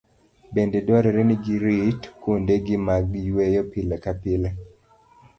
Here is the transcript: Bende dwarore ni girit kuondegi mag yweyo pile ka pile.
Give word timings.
Bende 0.53 0.77
dwarore 0.85 1.21
ni 1.27 1.35
girit 1.45 2.01
kuondegi 2.19 2.75
mag 2.87 3.05
yweyo 3.35 3.61
pile 3.71 3.95
ka 4.03 4.11
pile. 4.21 4.49